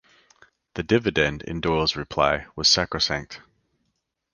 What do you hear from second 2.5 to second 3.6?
was sacrosanct.